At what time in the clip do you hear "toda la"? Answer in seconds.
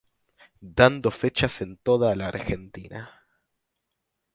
1.77-2.25